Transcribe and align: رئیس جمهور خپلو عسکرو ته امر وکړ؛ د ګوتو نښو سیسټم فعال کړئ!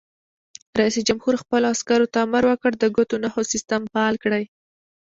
رئیس 0.79 0.95
جمهور 1.09 1.33
خپلو 1.43 1.65
عسکرو 1.73 2.11
ته 2.13 2.17
امر 2.25 2.43
وکړ؛ 2.47 2.71
د 2.79 2.83
ګوتو 2.95 3.15
نښو 3.23 3.41
سیسټم 3.53 3.81
فعال 3.91 4.15
کړئ! 4.23 4.43